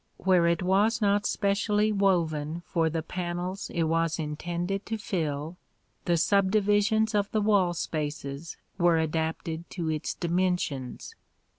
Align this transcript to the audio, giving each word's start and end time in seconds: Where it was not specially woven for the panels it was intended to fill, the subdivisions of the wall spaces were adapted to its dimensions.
Where 0.17 0.47
it 0.47 0.63
was 0.63 0.99
not 0.99 1.27
specially 1.27 1.91
woven 1.91 2.63
for 2.65 2.89
the 2.89 3.03
panels 3.03 3.69
it 3.69 3.83
was 3.83 4.17
intended 4.17 4.83
to 4.87 4.97
fill, 4.97 5.57
the 6.05 6.17
subdivisions 6.17 7.13
of 7.13 7.29
the 7.29 7.39
wall 7.39 7.75
spaces 7.75 8.57
were 8.79 8.97
adapted 8.97 9.69
to 9.69 9.91
its 9.91 10.15
dimensions. 10.15 11.13